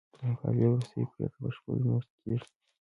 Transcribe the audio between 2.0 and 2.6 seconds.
کې کیږي.